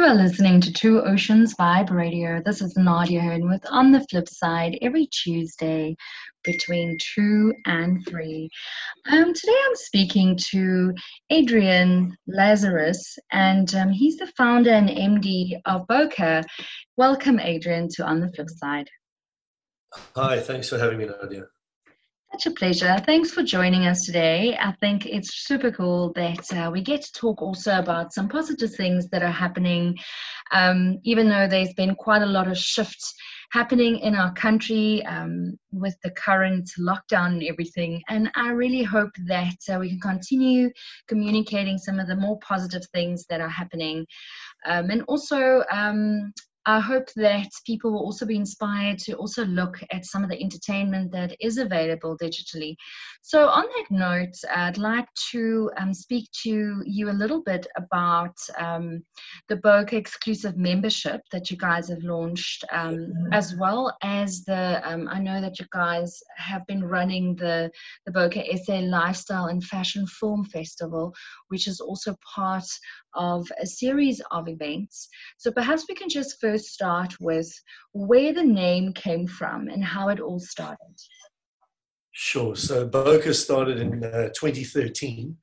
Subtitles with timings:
[0.00, 2.40] You are listening to Two Oceans Vibe Radio.
[2.42, 5.94] This is Nadia Hearn with On the Flip Side every Tuesday
[6.42, 8.48] between 2 and 3.
[9.12, 10.94] Um, today I'm speaking to
[11.28, 16.46] Adrian Lazarus, and um, he's the founder and MD of Bokeh.
[16.96, 18.88] Welcome, Adrian, to On the Flip Side.
[20.16, 21.44] Hi, thanks for having me, Nadia.
[22.32, 22.96] Such a pleasure.
[23.06, 24.56] Thanks for joining us today.
[24.56, 28.72] I think it's super cool that uh, we get to talk also about some positive
[28.72, 29.98] things that are happening,
[30.52, 33.12] um, even though there's been quite a lot of shifts
[33.50, 38.00] happening in our country um, with the current lockdown and everything.
[38.08, 40.70] And I really hope that uh, we can continue
[41.08, 44.06] communicating some of the more positive things that are happening.
[44.66, 46.32] Um, and also, um,
[46.66, 50.40] I hope that people will also be inspired to also look at some of the
[50.40, 52.76] entertainment that is available digitally.
[53.22, 58.36] So, on that note, I'd like to um, speak to you a little bit about
[58.58, 59.02] um,
[59.48, 64.82] the Bokeh exclusive membership that you guys have launched, um, as well as the.
[64.84, 67.70] Um, I know that you guys have been running the
[68.04, 71.14] the Bokeh SA Lifestyle and Fashion Film Festival,
[71.48, 72.66] which is also part
[73.14, 75.08] of a series of events.
[75.38, 77.52] So perhaps we can just first start with
[77.92, 80.94] where the name came from and how it all started.
[82.12, 82.56] Sure.
[82.56, 85.36] So Bokeh started in uh, 2013.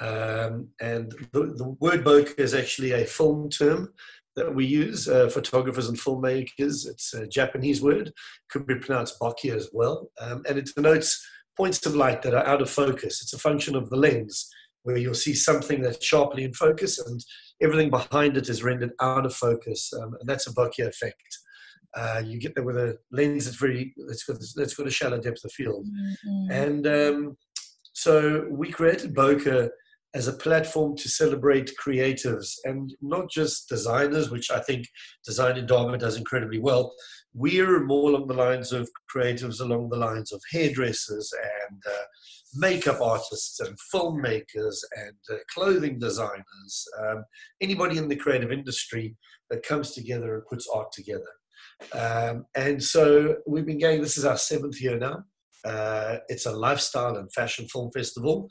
[0.00, 3.92] Um, and the, the, word bokeh is actually a film term
[4.36, 6.86] that we use, uh, photographers and filmmakers.
[6.86, 8.12] It's a Japanese word,
[8.48, 10.10] could be pronounced bokeh as well.
[10.20, 11.20] Um, and it denotes
[11.56, 13.20] points of light that are out of focus.
[13.22, 14.48] It's a function of the lens
[14.84, 17.20] where you'll see something that's sharply in focus and
[17.60, 19.92] everything behind it is rendered out of focus.
[19.92, 21.38] Um, and that's a bokeh effect.
[21.96, 25.18] Uh, you get there with a lens that's very, that's got, that's got a shallow
[25.18, 25.86] depth of field.
[25.86, 26.50] Mm-hmm.
[26.50, 27.36] And um,
[27.92, 29.70] so we created bokeh
[30.14, 34.86] as a platform to celebrate creatives and not just designers, which I think
[35.24, 36.94] Design Indaba does incredibly well.
[37.34, 41.32] We're more along the lines of creatives, along the lines of hairdressers
[41.68, 42.04] and uh,
[42.54, 47.24] makeup artists and filmmakers and uh, clothing designers, um,
[47.60, 49.16] anybody in the creative industry
[49.50, 51.24] that comes together and puts art together.
[51.92, 55.24] Um, and so we've been going, this is our seventh year now.
[55.64, 58.48] Uh, it's a lifestyle and fashion film festival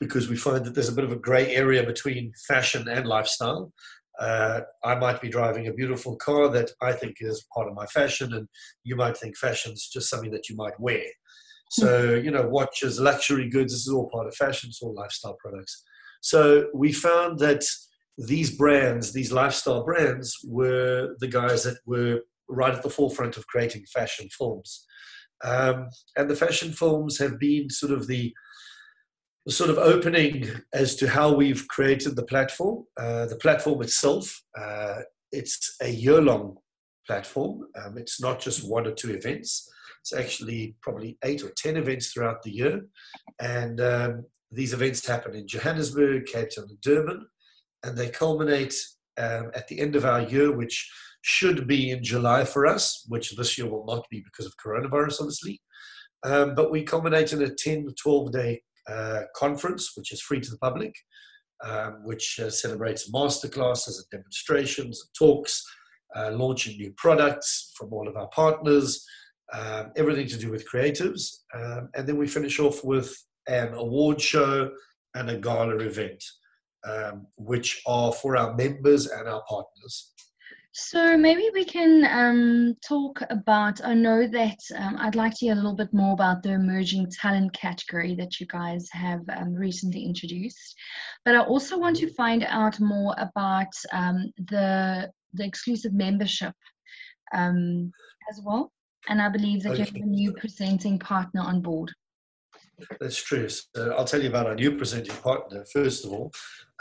[0.00, 3.72] because we find that there's a bit of a gray area between fashion and lifestyle.
[4.18, 7.86] Uh, I might be driving a beautiful car that I think is part of my
[7.86, 8.46] fashion, and
[8.84, 11.04] you might think fashion is just something that you might wear.
[11.72, 15.38] So, you know, watches, luxury goods, this is all part of fashion, it's all lifestyle
[15.40, 15.82] products.
[16.20, 17.64] So we found that
[18.18, 23.46] these brands, these lifestyle brands, were the guys that were right at the forefront of
[23.46, 24.84] creating fashion films.
[25.44, 28.34] Um, and the fashion films have been sort of the,
[29.48, 32.84] sort of opening as to how we've created the platform.
[33.00, 35.00] Uh, the platform itself, uh,
[35.32, 36.58] it's a year long
[37.06, 37.62] platform.
[37.82, 39.70] Um, it's not just one or two events.
[40.02, 42.80] It's actually probably eight or 10 events throughout the year.
[43.40, 47.26] And um, these events happen in Johannesburg, Cape Town, and Durban.
[47.84, 48.74] And they culminate
[49.16, 50.90] um, at the end of our year, which
[51.22, 55.20] should be in July for us, which this year will not be because of coronavirus,
[55.20, 55.60] obviously.
[56.24, 60.40] Um, but we culminate in a 10 to 12 day uh, conference, which is free
[60.40, 60.94] to the public,
[61.64, 65.64] um, which uh, celebrates masterclasses and demonstrations and talks,
[66.16, 69.04] uh, launching new products from all of our partners,
[69.52, 71.42] um, everything to do with creatives.
[71.54, 73.14] Um, and then we finish off with
[73.48, 74.70] an award show
[75.14, 76.22] and a gala event,
[76.88, 80.12] um, which are for our members and our partners.
[80.74, 83.84] So maybe we can um, talk about.
[83.84, 87.10] I know that um, I'd like to hear a little bit more about the emerging
[87.10, 90.74] talent category that you guys have um, recently introduced,
[91.26, 96.54] but I also want to find out more about um, the the exclusive membership
[97.34, 97.92] um,
[98.30, 98.72] as well.
[99.08, 99.78] And I believe that okay.
[99.80, 101.92] you have a new presenting partner on board.
[103.00, 103.48] That's true.
[103.48, 105.64] So I'll tell you about our new presenting partner.
[105.72, 106.32] First of all,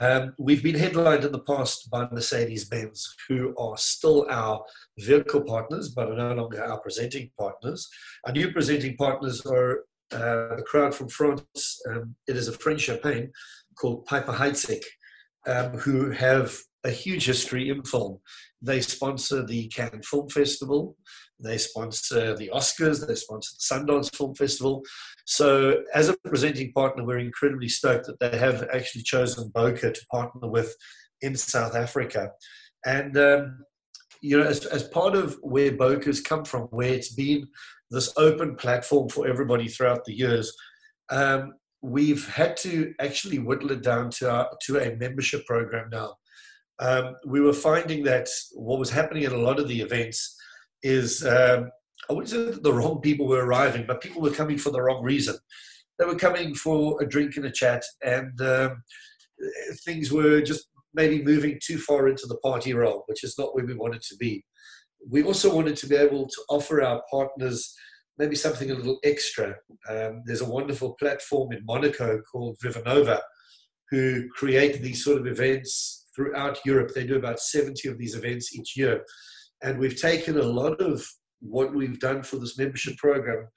[0.00, 4.64] um, we've been headlined in the past by Mercedes Benz, who are still our
[4.98, 7.88] vehicle partners, but are no longer our presenting partners.
[8.26, 11.80] Our new presenting partners are uh, the crowd from France.
[11.88, 13.30] Um, it is a French champagne
[13.78, 14.82] called Piper Heidsieck,
[15.46, 18.18] um, who have a huge history in film.
[18.60, 20.96] They sponsor the Cannes Film Festival.
[21.40, 23.06] They sponsor the Oscars.
[23.06, 24.82] They sponsor the Sundance Film Festival.
[25.26, 30.06] So, as a presenting partner, we're incredibly stoked that they have actually chosen Bokeh to
[30.10, 30.74] partner with
[31.20, 32.30] in South Africa.
[32.86, 33.64] And, um,
[34.20, 37.46] you know, as, as part of where Bokeh's come from, where it's been
[37.90, 40.54] this open platform for everybody throughout the years,
[41.10, 46.14] um, we've had to actually whittle it down to, our, to a membership program now
[46.80, 50.36] um, we were finding that what was happening at a lot of the events
[50.84, 51.70] is um,
[52.08, 54.80] I wouldn't say that the wrong people were arriving, but people were coming for the
[54.80, 55.36] wrong reason.
[55.98, 58.82] They were coming for a drink and a chat, and um,
[59.84, 63.66] things were just maybe moving too far into the party realm, which is not where
[63.66, 64.44] we wanted to be.
[65.08, 67.74] We also wanted to be able to offer our partners
[68.18, 69.56] maybe something a little extra.
[69.88, 73.20] Um, there's a wonderful platform in Monaco called Vivanova
[73.90, 76.92] who create these sort of events throughout Europe.
[76.94, 79.04] They do about 70 of these events each year.
[79.64, 81.02] And we've taken a lot of
[81.40, 83.48] what we've done for this membership program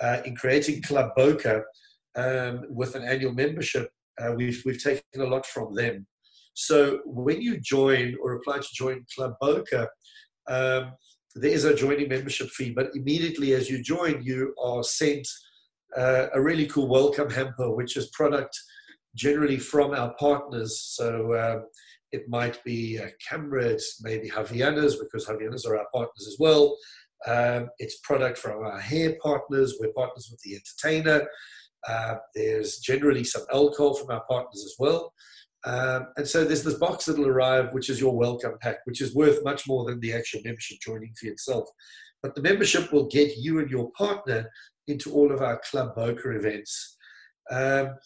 [0.00, 1.62] uh, in creating Club Bokeh
[2.16, 3.88] um, with an annual membership.
[4.20, 6.06] Uh, we've, we've taken a lot from them.
[6.52, 9.88] So when you join or apply to join Club Bokeh,
[10.48, 10.92] um,
[11.34, 15.26] there is a joining membership fee, but immediately as you join, you are sent
[15.96, 18.54] uh, a really cool welcome hamper, which is product
[19.16, 20.78] generally from our partners.
[20.94, 21.64] So um,
[22.14, 26.76] it might be a camera, it's maybe Havaianas, because Havaianas are our partners as well.
[27.26, 29.76] Um, it's product from our hair partners.
[29.80, 31.26] We're partners with the entertainer.
[31.88, 35.12] Uh, there's generally some alcohol from our partners as well.
[35.66, 39.14] Um, and so there's this box that'll arrive, which is your welcome pack, which is
[39.14, 41.68] worth much more than the actual membership joining fee itself.
[42.22, 44.50] But the membership will get you and your partner
[44.86, 46.96] into all of our Club Bokeh events.
[47.50, 47.96] Um,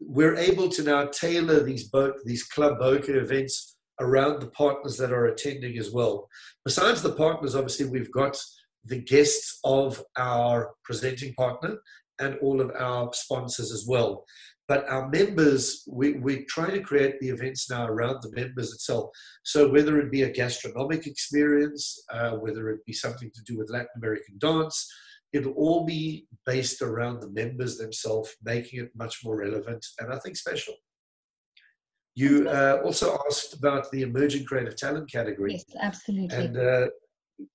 [0.00, 5.12] we're able to now tailor these, boat, these Club Bokeh events around the partners that
[5.12, 6.28] are attending as well.
[6.64, 8.40] Besides the partners, obviously, we've got
[8.84, 11.78] the guests of our presenting partner
[12.20, 14.24] and all of our sponsors as well.
[14.68, 19.10] But our members, we, we try to create the events now around the members itself.
[19.42, 23.70] So whether it be a gastronomic experience, uh, whether it be something to do with
[23.70, 24.86] Latin American dance,
[25.32, 30.18] it'll all be based around the members themselves, making it much more relevant and I
[30.18, 30.74] think special.
[32.14, 35.52] You uh, also asked about the emerging creative talent category.
[35.52, 36.36] Yes, absolutely.
[36.36, 36.88] And uh,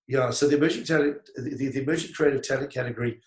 [0.08, 3.20] yeah, so the emerging talent, the, the emerging creative talent category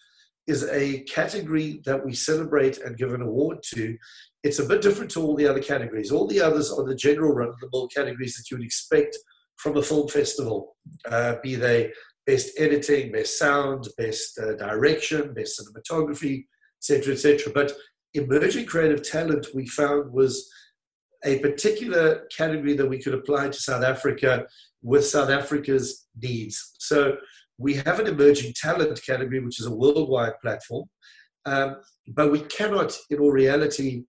[0.47, 3.99] is a category that we celebrate and give an award to.
[4.45, 6.13] It's a bit different to all the other categories.
[6.13, 9.17] All the others are the general run of the mill categories that you would expect
[9.57, 10.77] from a film festival,
[11.11, 11.91] uh, be they
[12.27, 16.45] best editing, best sound, best uh, direction, best cinematography,
[16.81, 17.53] etc., etc.
[17.53, 17.73] But
[18.15, 20.51] emerging creative talent we found was
[21.25, 24.47] a particular category that we could apply to South Africa
[24.83, 26.75] with South Africa's needs.
[26.79, 27.17] So
[27.59, 30.89] we have an emerging talent category, which is a worldwide platform,
[31.47, 31.77] um,
[32.09, 34.05] but we cannot, in all reality,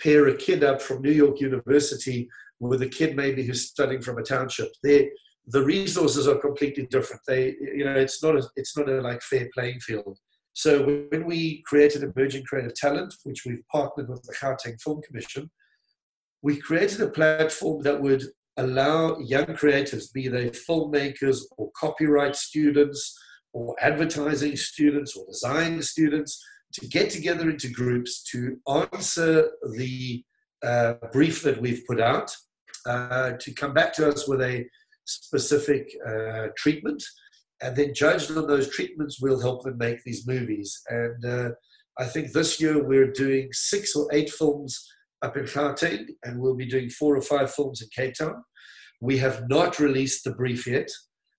[0.00, 2.28] pair a kid up from New York University
[2.60, 4.68] with a kid maybe who's studying from a township.
[4.82, 5.10] They,
[5.50, 7.22] the resources are completely different.
[7.26, 10.18] They, you know, it's not a, it's not a like fair playing field.
[10.52, 15.50] So when we created Emerging Creative Talent, which we've partnered with the Gauteng Film Commission,
[16.42, 18.24] we created a platform that would
[18.56, 23.16] allow young creatives, be they filmmakers or copyright students
[23.52, 30.22] or advertising students or design students, to get together into groups to answer the
[30.64, 32.34] uh, brief that we've put out,
[32.86, 34.66] uh, to come back to us with a
[35.08, 37.02] specific uh, treatment,
[37.60, 40.80] and then judged on those treatments, we'll help them make these movies.
[40.88, 41.50] And uh,
[41.98, 44.86] I think this year we're doing six or eight films
[45.22, 48.44] up in Gauteng, and we'll be doing four or five films in Cape Town.
[49.00, 50.90] We have not released the brief yet,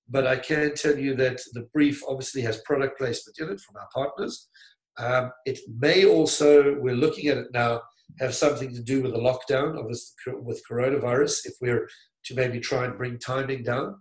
[0.09, 3.77] but I can tell you that the brief obviously has product placement in it from
[3.77, 4.49] our partners.
[4.97, 7.81] Um, it may also, we're looking at it now,
[8.19, 11.87] have something to do with the lockdown of this, with coronavirus, if we're
[12.25, 13.97] to maybe try and bring timing down.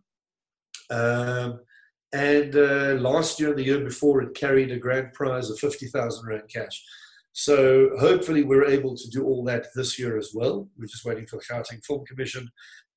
[0.90, 1.60] Um,
[2.12, 6.26] and uh, last year and the year before, it carried a grand prize of 50,000
[6.26, 6.82] Rand cash.
[7.32, 10.68] So hopefully we're able to do all that this year as well.
[10.76, 12.48] We're just waiting for the Gauteng Film Commission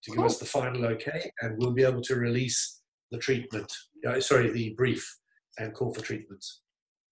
[0.03, 3.71] to give us the final okay, and we'll be able to release the treatment,
[4.07, 5.17] uh, sorry, the brief
[5.59, 6.60] and call for treatments.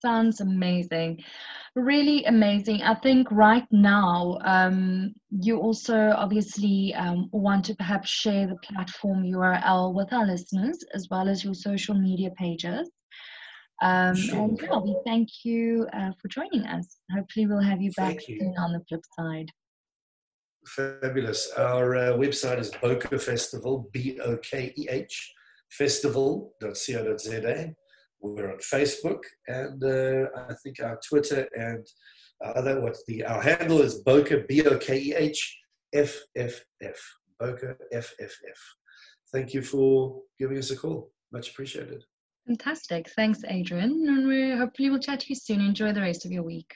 [0.02, 1.24] Sounds amazing.
[1.76, 2.82] Really amazing.
[2.82, 9.24] I think right now, um, you also obviously um, want to perhaps share the platform
[9.24, 12.90] URL with our listeners as well as your social media pages.
[13.82, 14.40] Um, sure.
[14.40, 16.98] And yeah, we thank you uh, for joining us.
[17.14, 18.54] Hopefully, we'll have you back you.
[18.58, 19.50] on the flip side.
[20.66, 21.52] Fabulous.
[21.58, 25.34] Our uh, website is Bokeh Festival, B O K E H,
[25.72, 27.74] festival.co.za.
[28.22, 31.86] We're on Facebook, and uh, I think our Twitter and
[32.44, 35.60] our other what the our handle is Bokeh B O K E H
[35.94, 37.00] F F F
[37.42, 38.62] Bokeh F F F.
[39.32, 41.12] Thank you for giving us a call.
[41.32, 42.04] Much appreciated.
[42.48, 43.10] Fantastic.
[43.16, 44.06] Thanks, Adrian.
[44.08, 45.62] And we hopefully will chat to you soon.
[45.62, 46.74] Enjoy the rest of your week.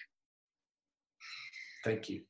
[1.83, 2.21] Thank you.